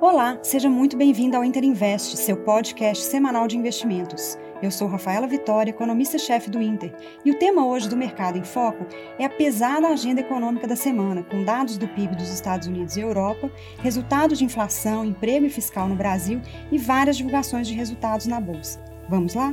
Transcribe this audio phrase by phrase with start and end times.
[0.00, 4.38] Olá, seja muito bem-vindo ao Interinvest, seu podcast semanal de investimentos.
[4.62, 8.86] Eu sou Rafaela Vitória, economista-chefe do Inter, e o tema hoje do Mercado em Foco
[9.18, 13.00] é a pesada agenda econômica da semana, com dados do PIB dos Estados Unidos e
[13.00, 13.50] Europa,
[13.82, 16.40] resultados de inflação, emprego e fiscal no Brasil
[16.70, 18.80] e várias divulgações de resultados na Bolsa.
[19.08, 19.52] Vamos lá?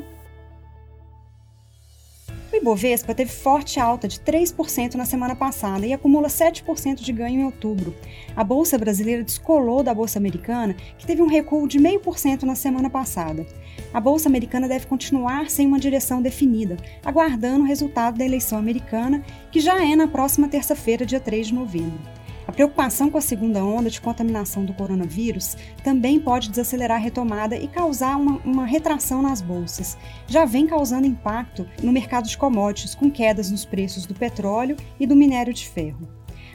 [2.56, 7.42] O Ibovespa teve forte alta de 3% na semana passada e acumula 7% de ganho
[7.42, 7.94] em outubro.
[8.34, 12.90] A Bolsa Brasileira descolou da Bolsa Americana, que teve um recuo de 0,5% na semana
[12.90, 13.46] passada.
[13.94, 19.22] A Bolsa Americana deve continuar sem uma direção definida, aguardando o resultado da eleição americana,
[19.52, 22.00] que já é na próxima terça-feira, dia 3 de novembro.
[22.48, 27.58] A preocupação com a segunda onda de contaminação do coronavírus também pode desacelerar a retomada
[27.58, 29.98] e causar uma, uma, retração nas bolsas.
[30.28, 35.08] Já vem causando impacto no mercado de commodities, com quedas nos preços do petróleo e
[35.08, 36.08] do minério de ferro.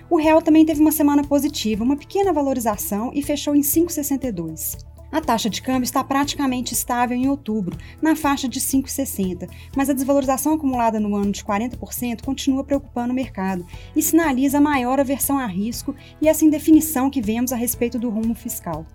[0.09, 4.90] O real também teve uma semana positiva, uma pequena valorização e fechou em 5,62.
[5.13, 9.93] A taxa de câmbio está praticamente estável em outubro, na faixa de 5,60, mas a
[9.93, 15.37] desvalorização acumulada no ano de 40% continua preocupando o mercado e sinaliza a maior aversão
[15.37, 18.87] a risco e essa indefinição que vemos a respeito do rumo fiscal.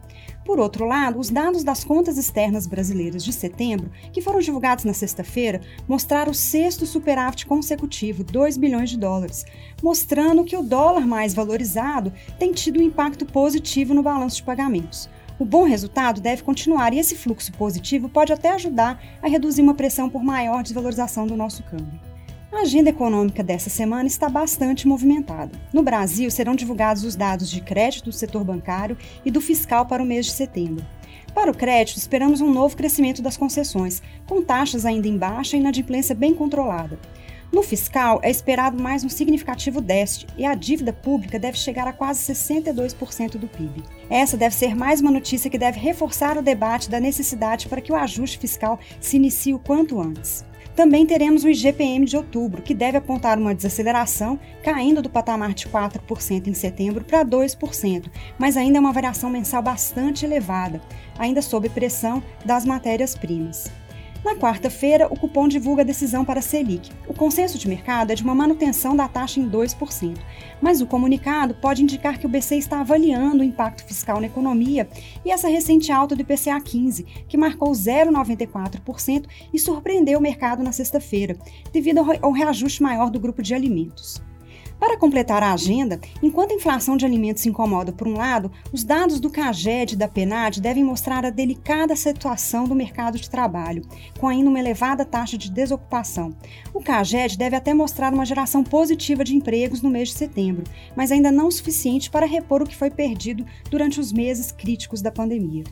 [0.45, 4.93] Por outro lado, os dados das contas externas brasileiras de setembro, que foram divulgados na
[4.93, 9.43] sexta-feira, mostraram o sexto superávit consecutivo, 2 bilhões de dólares,
[9.83, 15.09] mostrando que o dólar mais valorizado tem tido um impacto positivo no balanço de pagamentos.
[15.37, 19.73] O bom resultado deve continuar e esse fluxo positivo pode até ajudar a reduzir uma
[19.73, 21.99] pressão por maior desvalorização do nosso câmbio.
[22.53, 25.51] A agenda econômica dessa semana está bastante movimentada.
[25.73, 30.01] No Brasil, serão divulgados os dados de crédito do setor bancário e do fiscal para
[30.01, 30.85] o mês de setembro.
[31.33, 35.59] Para o crédito, esperamos um novo crescimento das concessões, com taxas ainda em baixa e
[35.59, 36.97] inadimplência bem controlada.
[37.55, 41.93] No fiscal, é esperado mais um significativo déficit e a dívida pública deve chegar a
[41.93, 43.81] quase 62% do PIB.
[44.09, 47.93] Essa deve ser mais uma notícia que deve reforçar o debate da necessidade para que
[47.93, 50.43] o ajuste fiscal se inicie o quanto antes.
[50.75, 55.65] Também teremos o IGPM de outubro, que deve apontar uma desaceleração, caindo do patamar de
[55.69, 60.81] 4% em setembro para 2%, mas ainda é uma variação mensal bastante elevada,
[61.17, 63.71] ainda sob pressão das matérias-primas.
[64.25, 66.89] Na quarta-feira, o cupom divulga a decisão para a Selic.
[67.07, 70.17] O consenso de mercado é de uma manutenção da taxa em 2%,
[70.59, 74.89] mas o comunicado pode indicar que o BC está avaliando o impacto fiscal na economia
[75.23, 80.71] e essa recente alta do IPCA 15, que marcou 0,94% e surpreendeu o mercado na
[80.71, 81.37] sexta-feira,
[81.71, 84.23] devido ao reajuste maior do grupo de alimentos.
[84.79, 89.19] Para completar a agenda, enquanto a inflação de alimentos incomoda por um lado, os dados
[89.19, 93.83] do CAGED e da PENAD devem mostrar a delicada situação do mercado de trabalho,
[94.19, 96.35] com ainda uma elevada taxa de desocupação.
[96.73, 100.63] O CAGED deve até mostrar uma geração positiva de empregos no mês de setembro,
[100.95, 105.01] mas ainda não o suficiente para repor o que foi perdido durante os meses críticos
[105.01, 105.63] da pandemia.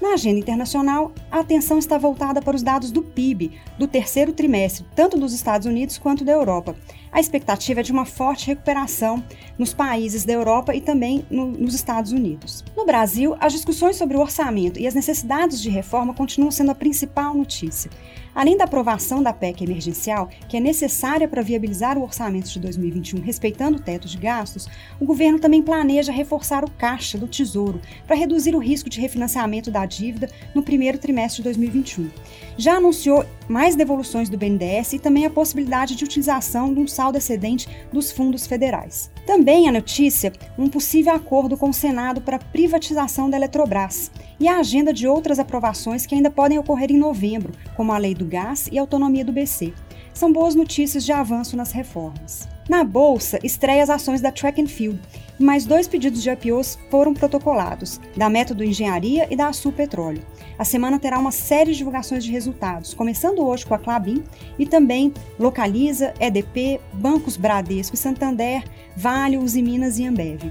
[0.00, 4.84] Na agenda internacional, a atenção está voltada para os dados do PIB do terceiro trimestre,
[4.94, 6.76] tanto dos Estados Unidos quanto da Europa.
[7.10, 9.24] A expectativa é de uma forte recuperação
[9.58, 12.62] nos países da Europa e também no, nos Estados Unidos.
[12.76, 16.74] No Brasil, as discussões sobre o orçamento e as necessidades de reforma continuam sendo a
[16.74, 17.90] principal notícia.
[18.34, 23.22] Além da aprovação da PEC emergencial, que é necessária para viabilizar o orçamento de 2021
[23.22, 24.68] respeitando o teto de gastos,
[25.00, 29.70] o governo também planeja reforçar o caixa do Tesouro para reduzir o risco de refinanciamento
[29.70, 32.10] da dívida no primeiro trimestre de 2021.
[32.58, 37.18] Já anunciou mais devoluções do BNDES e também a possibilidade de utilização de um saldo
[37.18, 39.10] excedente dos fundos federais.
[39.26, 44.48] Também a notícia um possível acordo com o Senado para a privatização da Eletrobras e
[44.48, 48.24] a agenda de outras aprovações que ainda podem ocorrer em novembro, como a lei do
[48.24, 49.72] gás e a autonomia do BC.
[50.16, 52.48] São boas notícias de avanço nas reformas.
[52.70, 54.98] Na bolsa, estreia as ações da Track and Field
[55.38, 60.24] e mais dois pedidos de IPOs foram protocolados, da Método Engenharia e da Açul Petróleo.
[60.58, 64.24] A semana terá uma série de divulgações de resultados, começando hoje com a Clabin
[64.58, 68.64] e também Localiza, EDP, Bancos Bradesco e Santander,
[68.96, 70.50] Vale, Uzi Minas e Ambev.